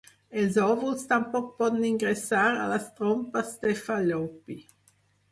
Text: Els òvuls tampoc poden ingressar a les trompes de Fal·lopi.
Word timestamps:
Els 0.43 0.55
òvuls 0.67 1.03
tampoc 1.09 1.51
poden 1.59 1.83
ingressar 1.89 2.45
a 2.61 2.63
les 2.71 2.87
trompes 3.01 3.51
de 3.67 3.75
Fal·lopi. 3.83 4.57